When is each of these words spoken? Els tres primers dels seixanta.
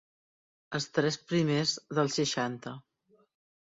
Els 0.77 0.87
tres 0.95 1.19
primers 1.33 1.77
dels 1.99 2.19
seixanta. 2.25 2.79